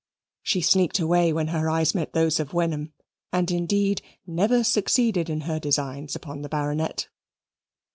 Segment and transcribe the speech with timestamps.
[0.41, 2.91] She sneaked away when her eyes met those of Wenham,
[3.31, 7.07] and indeed never succeeded in her designs upon the Baronet.